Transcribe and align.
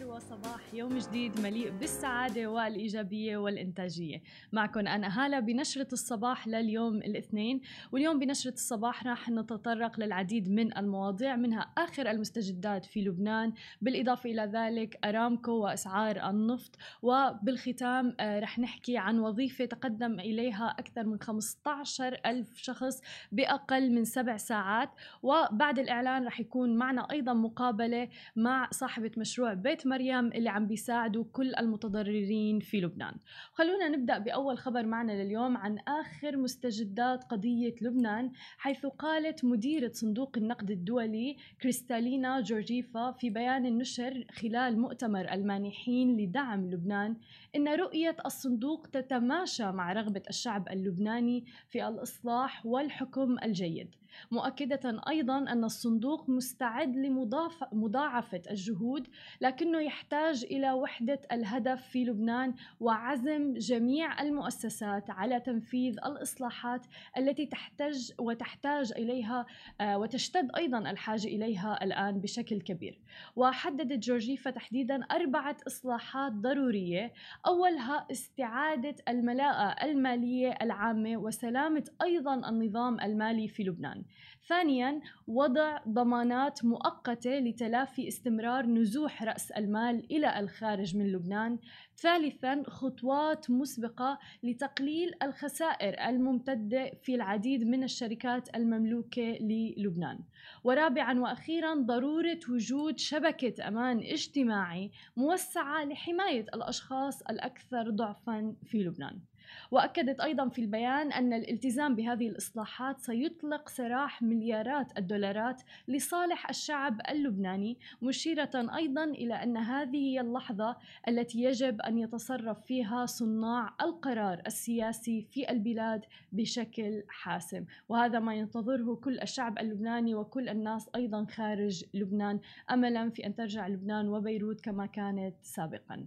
الخير 0.00 0.16
وصباح. 0.16 0.74
يوم 0.74 0.98
جديد 0.98 1.40
مليء 1.40 1.70
بالسعادة 1.70 2.46
والإيجابية 2.46 3.36
والإنتاجية. 3.36 4.22
معكم 4.52 4.80
أنا 4.80 5.24
هالة 5.24 5.40
بنشرة 5.40 5.88
الصباح 5.92 6.48
لليوم 6.48 6.96
الاثنين. 6.96 7.60
واليوم 7.92 8.18
بنشرة 8.18 8.52
الصباح 8.52 9.06
راح 9.06 9.30
نتطرق 9.30 10.00
للعديد 10.00 10.50
من 10.50 10.78
المواضيع 10.78 11.36
منها 11.36 11.72
آخر 11.78 12.10
المستجدات 12.10 12.84
في 12.84 13.00
لبنان 13.00 13.52
بالإضافة 13.80 14.30
إلى 14.30 14.42
ذلك 14.42 14.98
أرامكو 15.04 15.52
وأسعار 15.52 16.30
النفط. 16.30 16.76
وبالختام 17.02 18.16
آه، 18.20 18.40
رح 18.40 18.58
نحكي 18.58 18.98
عن 18.98 19.18
وظيفة 19.18 19.64
تقدم 19.64 20.20
إليها 20.20 20.76
أكثر 20.78 21.04
من 21.04 21.20
15 21.20 22.20
ألف 22.26 22.56
شخص 22.56 23.00
بأقل 23.32 23.90
من 23.92 24.04
سبع 24.04 24.36
ساعات. 24.36 24.90
وبعد 25.22 25.78
الإعلان 25.78 26.26
رح 26.26 26.40
يكون 26.40 26.76
معنا 26.76 27.10
أيضا 27.10 27.32
مقابلة 27.32 28.08
مع 28.36 28.68
صاحبة 28.70 29.10
مشروع 29.16 29.54
بيت 29.54 29.89
مريم 29.90 30.26
اللي 30.26 30.48
عم 30.48 30.66
بيساعدوا 30.66 31.24
كل 31.32 31.54
المتضررين 31.54 32.60
في 32.60 32.80
لبنان. 32.80 33.14
خلونا 33.52 33.88
نبدأ 33.88 34.18
بأول 34.18 34.58
خبر 34.58 34.86
معنا 34.86 35.12
لليوم 35.22 35.56
عن 35.56 35.78
آخر 35.78 36.36
مستجدات 36.36 37.24
قضية 37.24 37.74
لبنان 37.82 38.32
حيث 38.58 38.86
قالت 38.86 39.44
مديرة 39.44 39.92
صندوق 39.92 40.32
النقد 40.36 40.70
الدولي 40.70 41.36
كريستالينا 41.62 42.40
جورجيفا 42.40 43.12
في 43.12 43.30
بيان 43.30 43.78
نشر 43.78 44.24
خلال 44.32 44.80
مؤتمر 44.80 45.32
المانحين 45.32 46.16
لدعم 46.16 46.70
لبنان 46.70 47.16
إن 47.56 47.68
رؤية 47.68 48.16
الصندوق 48.26 48.86
تتماشى 48.86 49.72
مع 49.72 49.92
رغبة 49.92 50.22
الشعب 50.28 50.68
اللبناني 50.68 51.44
في 51.68 51.88
الإصلاح 51.88 52.66
والحكم 52.66 53.36
الجيد. 53.42 53.94
مؤكدة 54.30 55.02
أيضا 55.08 55.38
أن 55.38 55.64
الصندوق 55.64 56.30
مستعد 56.30 56.96
لمضاعفة 56.96 58.42
الجهود 58.50 59.06
لكنه 59.40 59.79
يحتاج 59.80 60.44
إلى 60.44 60.72
وحدة 60.72 61.20
الهدف 61.32 61.82
في 61.82 62.04
لبنان 62.04 62.54
وعزم 62.80 63.54
جميع 63.54 64.22
المؤسسات 64.22 65.10
على 65.10 65.40
تنفيذ 65.40 65.96
الإصلاحات 66.06 66.86
التي 67.16 67.46
تحتاج 67.46 68.12
وتحتاج 68.18 68.92
إليها 68.96 69.46
آه، 69.80 69.98
وتشتد 69.98 70.50
أيضا 70.56 70.78
الحاجة 70.78 71.26
إليها 71.26 71.84
الآن 71.84 72.20
بشكل 72.20 72.60
كبير. 72.60 72.98
وحددت 73.36 73.98
جورجيفا 73.98 74.50
تحديدا 74.50 75.04
أربعة 75.04 75.56
إصلاحات 75.66 76.32
ضرورية. 76.32 77.12
أولها 77.46 78.06
استعادة 78.10 78.94
الملاءة 79.08 79.84
المالية 79.84 80.54
العامة 80.62 81.16
وسلامة 81.16 81.84
أيضا 82.02 82.48
النظام 82.48 83.00
المالي 83.00 83.48
في 83.48 83.62
لبنان. 83.62 84.04
ثانيا 84.48 85.00
وضع 85.26 85.78
ضمانات 85.88 86.64
مؤقتة 86.64 87.30
لتلافي 87.30 88.08
استمرار 88.08 88.66
نزوح 88.66 89.22
رأس 89.22 89.50
المال 89.50 89.69
إلى 89.76 90.40
الخارج 90.40 90.96
من 90.96 91.12
لبنان. 91.12 91.58
ثالثا 91.96 92.62
خطوات 92.66 93.50
مسبقة 93.50 94.18
لتقليل 94.42 95.10
الخسائر 95.22 96.08
الممتدة 96.08 96.90
في 97.02 97.14
العديد 97.14 97.64
من 97.64 97.84
الشركات 97.84 98.56
المملوكة 98.56 99.38
للبنان. 99.40 100.18
ورابعا 100.64 101.20
وأخيرا 101.20 101.74
ضرورة 101.74 102.40
وجود 102.48 102.98
شبكة 102.98 103.68
أمان 103.68 103.98
اجتماعي 103.98 104.90
موسعة 105.16 105.84
لحماية 105.84 106.46
الأشخاص 106.54 107.22
الأكثر 107.22 107.90
ضعفا 107.90 108.54
في 108.64 108.78
لبنان. 108.78 109.20
وأكدت 109.70 110.20
أيضا 110.20 110.48
في 110.48 110.60
البيان 110.60 111.12
أن 111.12 111.32
الالتزام 111.32 111.94
بهذه 111.94 112.28
الإصلاحات 112.28 113.00
سيطلق 113.00 113.68
سراح 113.68 114.22
مليارات 114.22 114.98
الدولارات 114.98 115.62
لصالح 115.88 116.48
الشعب 116.48 117.00
اللبناني 117.08 117.78
مشيرة 118.02 118.50
أيضا 118.54 119.04
إلى 119.04 119.34
أن 119.34 119.56
هذه 119.56 119.96
هي 119.96 120.20
اللحظة 120.20 120.76
التي 121.08 121.42
يجب 121.42 121.80
أن 121.80 121.98
يتصرف 121.98 122.64
فيها 122.64 123.06
صناع 123.06 123.74
القرار 123.80 124.42
السياسي 124.46 125.26
في 125.30 125.50
البلاد 125.50 126.04
بشكل 126.32 127.02
حاسم. 127.08 127.64
وهذا 127.88 128.18
ما 128.18 128.34
ينتظره 128.34 128.94
كل 128.94 129.20
الشعب 129.20 129.58
اللبناني 129.58 130.14
وكل 130.14 130.48
الناس 130.48 130.90
أيضا 130.96 131.24
خارج 131.24 131.84
لبنان. 131.94 132.40
أملا 132.70 133.10
في 133.10 133.26
أن 133.26 133.34
ترجع 133.34 133.68
لبنان 133.68 134.08
وبيروت 134.08 134.60
كما 134.60 134.86
كانت 134.86 135.34
سابقا. 135.42 136.06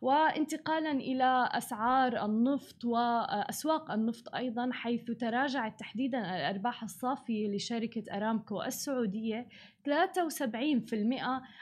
وانتقالا 0.00 0.90
إلى 0.90 1.48
أسعار 1.52 2.24
النفط 2.24 2.84
وأسواق 2.84 3.90
النفط 3.90 4.34
أيضا 4.34 4.70
حيث 4.72 5.10
تراجعت 5.10 5.80
تحديدا 5.80 6.18
الأرباح 6.18 6.82
الصافية 6.82 7.48
لشركة 7.48 8.16
أرامكو 8.16 8.62
السعودية 8.62 9.48
73% 9.88 9.90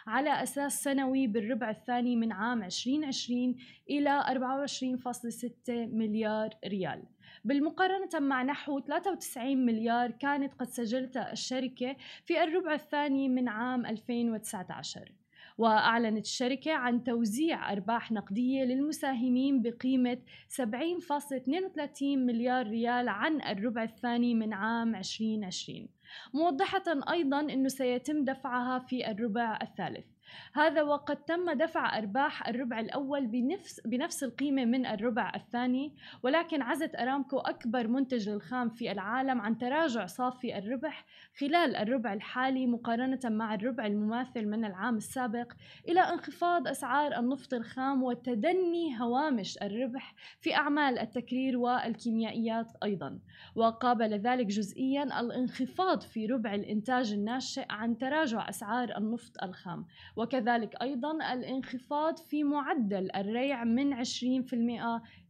على 0.06 0.42
أساس 0.42 0.82
سنوي 0.82 1.26
بالربع 1.26 1.70
الثاني 1.70 2.16
من 2.16 2.32
عام 2.32 2.62
2020 2.62 3.56
إلى 3.90 4.20
24.6 4.20 5.50
مليار 5.68 6.50
ريال. 6.66 7.02
بالمقارنة 7.44 8.20
مع 8.20 8.42
نحو 8.42 8.80
93 8.80 9.66
مليار 9.66 10.10
كانت 10.10 10.54
قد 10.54 10.66
سجلتها 10.66 11.32
الشركة 11.32 11.96
في 12.24 12.42
الربع 12.42 12.74
الثاني 12.74 13.28
من 13.28 13.48
عام 13.48 13.86
2019 13.86 15.23
وأعلنت 15.58 16.24
الشركة 16.24 16.72
عن 16.72 17.04
توزيع 17.04 17.72
أرباح 17.72 18.12
نقدية 18.12 18.64
للمساهمين 18.64 19.62
بقيمة 19.62 20.18
70.32 20.48 22.02
مليار 22.02 22.66
ريال 22.66 23.08
عن 23.08 23.42
الربع 23.42 23.82
الثاني 23.82 24.34
من 24.34 24.52
عام 24.52 24.94
2020 24.94 25.88
موضحة 26.34 26.84
أيضا 27.10 27.40
أنه 27.40 27.68
سيتم 27.68 28.24
دفعها 28.24 28.78
في 28.78 29.10
الربع 29.10 29.58
الثالث. 29.62 30.13
هذا 30.52 30.82
وقد 30.82 31.16
تم 31.16 31.52
دفع 31.52 31.98
أرباح 31.98 32.48
الربع 32.48 32.80
الأول 32.80 33.26
بنفس, 33.26 33.80
بنفس 33.84 34.24
القيمة 34.24 34.64
من 34.64 34.86
الربع 34.86 35.32
الثاني 35.34 35.94
ولكن 36.22 36.62
عزت 36.62 36.94
أرامكو 36.94 37.38
أكبر 37.38 37.88
منتج 37.88 38.28
للخام 38.28 38.68
في 38.68 38.92
العالم 38.92 39.40
عن 39.40 39.58
تراجع 39.58 40.06
صافي 40.06 40.58
الربح 40.58 41.04
خلال 41.40 41.76
الربع 41.76 42.12
الحالي 42.12 42.66
مقارنة 42.66 43.20
مع 43.24 43.54
الربع 43.54 43.86
المماثل 43.86 44.46
من 44.46 44.64
العام 44.64 44.96
السابق 44.96 45.52
إلى 45.88 46.00
انخفاض 46.00 46.68
أسعار 46.68 47.18
النفط 47.18 47.54
الخام 47.54 48.02
وتدني 48.02 49.00
هوامش 49.00 49.58
الربح 49.62 50.14
في 50.40 50.54
أعمال 50.54 50.98
التكرير 50.98 51.58
والكيميائيات 51.58 52.72
أيضا. 52.82 53.18
وقابل 53.54 54.14
ذلك 54.14 54.46
جزئيا 54.46 55.20
الانخفاض 55.20 56.00
في 56.00 56.26
ربع 56.26 56.54
الإنتاج 56.54 57.12
الناشئ 57.12 57.64
عن 57.70 57.98
تراجع 57.98 58.48
أسعار 58.48 58.96
النفط 58.96 59.42
الخام. 59.42 59.86
وكذلك 60.24 60.82
أيضا 60.82 61.32
الانخفاض 61.32 62.18
في 62.18 62.44
معدل 62.44 63.10
الريع 63.16 63.64
من 63.64 64.04
20% 64.04 64.08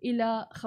إلى 0.05 0.49
15% 0.53 0.65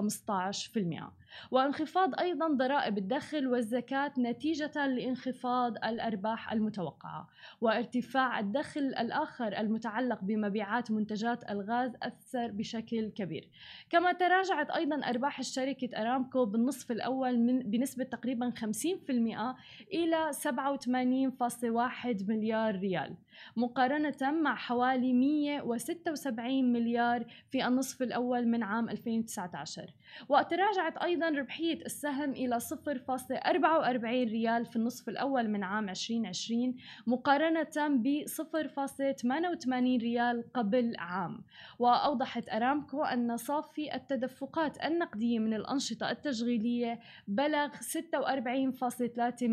وانخفاض 1.51 2.19
أيضا 2.19 2.47
ضرائب 2.47 2.97
الدخل 2.97 3.47
والزكاة 3.47 4.11
نتيجة 4.17 4.87
لانخفاض 4.87 5.75
الأرباح 5.85 6.51
المتوقعة 6.51 7.27
وارتفاع 7.61 8.39
الدخل 8.39 8.81
الآخر 8.81 9.57
المتعلق 9.57 10.19
بمبيعات 10.21 10.91
منتجات 10.91 11.51
الغاز 11.51 11.91
أثر 12.03 12.51
بشكل 12.51 13.09
كبير. 13.09 13.49
كما 13.89 14.11
تراجعت 14.11 14.69
أيضا 14.69 14.95
أرباح 14.95 15.39
الشركة 15.39 16.01
أرامكو 16.01 16.45
بالنصف 16.45 16.91
الأول 16.91 17.39
من 17.39 17.59
بنسبة 17.59 18.03
تقريبا 18.03 18.49
50% 18.49 19.55
إلى 19.93 20.31
87.1 20.33 22.29
مليار 22.29 22.75
ريال 22.75 23.15
مقارنة 23.55 24.31
مع 24.31 24.55
حوالي 24.55 25.13
176 25.13 26.73
مليار 26.73 27.25
في 27.51 27.67
النصف 27.67 28.01
الأول 28.01 28.47
من 28.47 28.63
عام 28.63 28.89
2019 28.89 29.93
وتراجعت 30.29 30.97
أيضا 30.97 31.16
ربحية 31.23 31.85
السهم 31.85 32.31
إلى 32.31 32.59
0.44 32.59 34.05
ريال 34.05 34.65
في 34.65 34.75
النصف 34.75 35.09
الأول 35.09 35.47
من 35.47 35.63
عام 35.63 35.89
2020 35.89 36.75
مقارنة 37.07 37.87
ب 37.87 38.23
0.88 38.25 40.01
ريال 40.01 40.43
قبل 40.53 40.93
عام. 40.99 41.43
وأوضحت 41.79 42.49
أرامكو 42.49 43.03
أن 43.03 43.37
صافي 43.37 43.95
التدفقات 43.95 44.85
النقدية 44.85 45.39
من 45.39 45.53
الأنشطة 45.53 46.11
التشغيلية 46.11 46.99
بلغ 47.27 47.67
46.3 47.67 49.43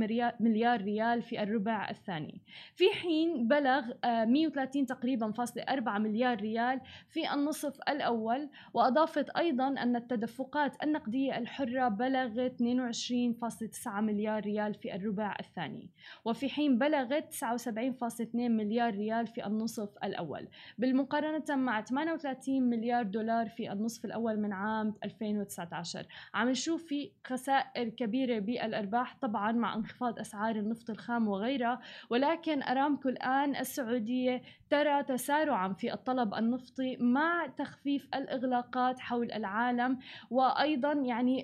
مليار 0.40 0.82
ريال 0.82 1.22
في 1.22 1.42
الربع 1.42 1.90
الثاني. 1.90 2.40
في 2.76 2.84
حين 2.90 3.48
بلغ 3.48 3.82
130 4.04 4.82
آه، 4.82 4.86
تقريبا 4.86 5.30
فاصلة 5.32 5.62
4 5.62 5.98
مليار 5.98 6.40
ريال 6.40 6.80
في 7.10 7.32
النصف 7.34 7.80
الأول 7.88 8.48
وأضافت 8.74 9.30
أيضا 9.30 9.68
أن 9.68 9.96
التدفقات 9.96 10.82
النقدية 10.82 11.38
الحرة 11.54 11.88
بلغت 11.88 12.62
22.9 12.62 13.88
مليار 13.88 14.44
ريال 14.44 14.74
في 14.74 14.94
الربع 14.94 15.36
الثاني 15.40 15.90
وفي 16.24 16.48
حين 16.48 16.78
بلغت 16.78 17.34
79.2 17.34 18.26
مليار 18.34 18.94
ريال 18.94 19.26
في 19.26 19.46
النصف 19.46 19.88
الأول 20.04 20.48
بالمقارنة 20.78 21.44
مع 21.56 21.80
38 21.80 22.62
مليار 22.62 23.02
دولار 23.02 23.48
في 23.48 23.72
النصف 23.72 24.04
الأول 24.04 24.36
من 24.40 24.52
عام 24.52 24.94
2019 25.04 26.06
عم 26.34 26.48
نشوف 26.48 26.84
في 26.84 27.10
خسائر 27.26 27.88
كبيرة 27.88 28.38
بالأرباح 28.38 29.16
طبعا 29.20 29.52
مع 29.52 29.74
انخفاض 29.74 30.18
أسعار 30.18 30.56
النفط 30.56 30.90
الخام 30.90 31.28
وغيرها 31.28 31.80
ولكن 32.10 32.62
أرامكو 32.62 33.08
الآن 33.08 33.56
السعودية 33.56 34.42
ترى 34.70 35.02
تسارعا 35.02 35.72
في 35.72 35.92
الطلب 35.92 36.34
النفطي 36.34 36.96
مع 36.96 37.46
تخفيف 37.46 38.08
الإغلاقات 38.14 39.00
حول 39.00 39.32
العالم 39.32 39.98
وأيضا 40.30 40.92
يعني 40.92 41.43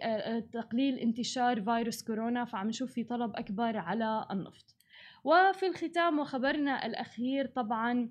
تقليل 0.52 0.98
انتشار 0.98 1.62
فيروس 1.62 2.02
كورونا 2.02 2.44
فعم 2.44 2.68
نشوف 2.68 2.92
في 2.92 3.04
طلب 3.04 3.36
أكبر 3.36 3.76
على 3.76 4.26
النفط. 4.30 4.76
وفي 5.24 5.66
الختام 5.66 6.18
وخبرنا 6.18 6.86
الأخير 6.86 7.46
طبعا 7.46 8.08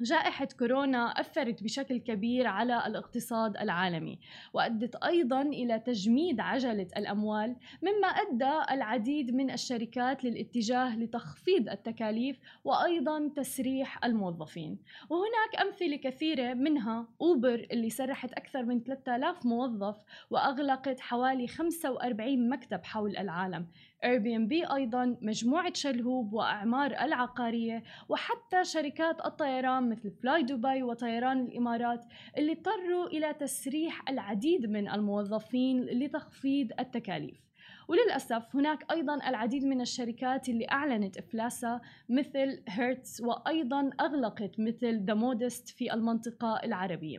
جائحة 0.00 0.48
كورونا 0.58 1.20
أثرت 1.20 1.62
بشكل 1.62 1.98
كبير 1.98 2.46
على 2.46 2.86
الاقتصاد 2.86 3.56
العالمي 3.56 4.18
وأدت 4.52 4.96
أيضا 4.96 5.42
إلى 5.42 5.78
تجميد 5.78 6.40
عجلة 6.40 6.86
الأموال 6.96 7.56
مما 7.82 8.08
أدى 8.08 8.72
العديد 8.74 9.34
من 9.34 9.50
الشركات 9.50 10.24
للاتجاه 10.24 10.96
لتخفيض 10.96 11.68
التكاليف 11.68 12.38
وأيضا 12.64 13.30
تسريح 13.36 14.04
الموظفين. 14.04 14.78
وهناك 15.10 15.66
أمثلة 15.66 15.96
كثيرة 15.96 16.54
منها 16.54 17.08
أوبر 17.20 17.66
اللي 17.72 17.90
سرحت 17.90 18.32
أكثر 18.32 18.62
من 18.62 18.82
3000 18.82 19.46
موظف 19.46 19.96
وأغلقت 20.30 21.00
حوالي 21.00 21.48
45 21.48 22.48
مكتب 22.48 22.84
حول 22.84 23.16
العالم. 23.16 23.66
بي 24.04 24.64
أيضا 24.74 25.16
مجموعة 25.22 25.72
شلهوب 25.74 26.32
وأعمار 26.32 26.90
العقارية 26.90 27.82
وحتى 28.08 28.64
شركات 28.64 29.26
الطيران 29.26 29.90
مثل 29.90 30.10
فلاي 30.10 30.42
دبي 30.42 30.82
وطيران 30.82 31.40
الإمارات 31.40 32.04
اللي 32.38 32.52
اضطروا 32.52 33.06
إلى 33.06 33.34
تسريح 33.34 34.08
العديد 34.08 34.66
من 34.66 34.88
الموظفين 34.88 35.84
لتخفيض 35.84 36.68
التكاليف. 36.80 37.48
وللأسف 37.88 38.56
هناك 38.56 38.92
أيضا 38.92 39.28
العديد 39.28 39.64
من 39.64 39.80
الشركات 39.80 40.48
اللي 40.48 40.66
أعلنت 40.72 41.16
إفلاسها 41.16 41.80
مثل 42.08 42.62
هيرتز 42.68 43.22
وأيضا 43.22 43.90
أغلقت 44.00 44.60
مثل 44.60 45.04
The 45.04 45.25
Modist 45.25 45.68
في 45.68 45.94
المنطقة 45.94 46.60
العربية. 46.64 47.18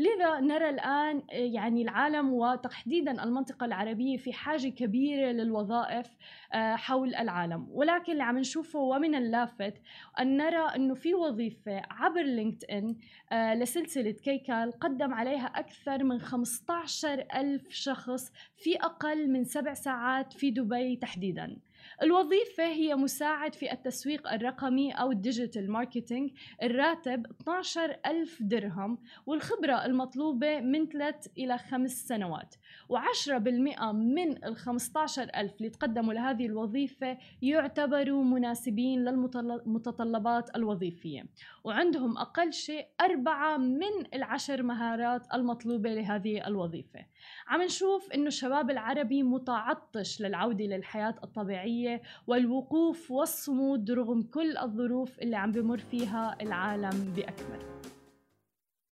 لذا 0.00 0.40
نرى 0.40 0.68
الآن 0.68 1.22
آه، 1.32 1.34
يعني 1.34 1.82
العالم 1.82 2.32
وتحديدا 2.32 3.24
المنطقة 3.24 3.66
العربية 3.66 4.16
في 4.16 4.32
حاجة 4.32 4.68
كبيرة 4.68 5.32
للوظائف 5.32 6.06
آه، 6.54 6.76
حول 6.76 7.14
العالم. 7.14 7.66
ولكن 7.70 8.12
اللي 8.12 8.22
عم 8.22 8.38
نشوفه 8.38 8.78
ومن 8.78 9.14
اللافت 9.14 9.74
أن 10.20 10.36
نرى 10.36 10.76
أنه 10.76 10.94
في 10.94 11.14
وظيفة 11.14 11.82
عبر 11.90 12.22
LinkedIn 12.22 12.96
آه، 13.32 13.54
لسلسلة 13.54 14.10
Kcal 14.10 14.72
قدم 14.72 15.14
عليها 15.14 15.46
أكثر 15.46 16.04
من 16.04 16.20
15 16.20 17.26
ألف 17.34 17.70
شخص 17.70 18.32
في 18.56 18.76
أقل 18.76 19.30
من 19.30 19.44
سبع 19.44 19.74
ساعات 19.74 20.32
في 20.32 20.50
دبي 20.50 20.96
تحديداً. 20.96 21.56
الوظيفة 22.02 22.64
هي 22.64 22.94
مساعد 22.94 23.54
في 23.54 23.72
التسويق 23.72 24.32
الرقمي 24.32 24.92
أو 24.92 25.12
ال 25.12 25.19
digital 25.19 25.70
marketing 25.72 26.30
الراتب 26.62 27.26
12 27.40 27.96
ألف 28.06 28.42
درهم 28.42 28.98
والخبرة 29.26 29.84
المطلوبة 29.84 30.60
من 30.60 30.88
3 30.88 31.30
إلى 31.38 31.58
5 31.58 32.06
سنوات. 32.06 32.54
و10% 32.92 33.82
من 33.92 34.44
ال 34.44 34.56
15 34.56 35.30
ألف 35.36 35.56
اللي 35.56 35.70
تقدموا 35.70 36.14
لهذه 36.14 36.46
الوظيفة 36.46 37.18
يعتبروا 37.42 38.24
مناسبين 38.24 39.04
للمتطلبات 39.04 40.56
الوظيفية. 40.56 41.24
وعندهم 41.64 42.18
أقل 42.18 42.52
شيء 42.52 42.86
أربعة 43.00 43.56
من 43.56 44.14
العشر 44.14 44.62
مهارات 44.62 45.34
المطلوبة 45.34 45.94
لهذه 45.94 46.46
الوظيفة. 46.46 47.06
عم 47.48 47.62
نشوف 47.62 48.12
إنه 48.12 48.26
الشباب 48.26 48.70
العربي 48.70 49.22
متعطش 49.22 50.20
للعودة 50.20 50.64
للحياة 50.64 51.14
الطبيعية 51.24 51.69
والوقوف 52.26 53.10
والصمود 53.10 53.90
رغم 53.90 54.22
كل 54.22 54.56
الظروف 54.56 55.18
اللي 55.18 55.36
عم 55.36 55.52
بمر 55.52 55.78
فيها 55.78 56.36
العالم 56.40 57.12
بأكمله. 57.16 57.70